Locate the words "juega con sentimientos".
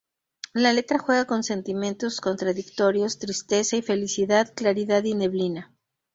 0.97-2.21